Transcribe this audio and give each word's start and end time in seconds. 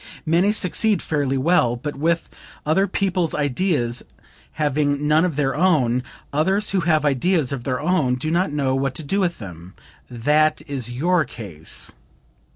Many 0.25 0.51
succeed 0.51 0.99
fairly 0.99 1.37
well, 1.37 1.75
but 1.75 1.95
with 1.95 2.27
other 2.65 2.87
people's 2.87 3.35
ideas, 3.35 4.01
having 4.53 5.07
none 5.07 5.23
of 5.23 5.35
their 5.35 5.55
own; 5.55 6.01
others 6.33 6.71
who 6.71 6.79
have 6.79 7.05
ideas 7.05 7.51
of 7.51 7.65
their 7.65 7.79
own, 7.79 8.15
do 8.15 8.31
not 8.31 8.51
know 8.51 8.73
what 8.73 8.95
to 8.95 9.03
do 9.03 9.19
with 9.19 9.37
them. 9.37 9.75
That 10.09 10.63
is 10.65 10.89
your 10.89 11.23
case." 11.23 11.91